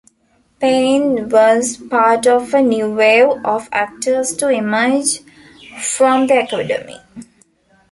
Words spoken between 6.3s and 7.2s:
academy.